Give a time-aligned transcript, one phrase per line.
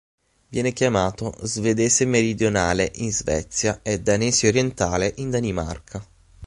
[0.47, 6.03] Viene chiamato "Svedese meridionale" in Svezia e "Danese orientale" in Danimarca.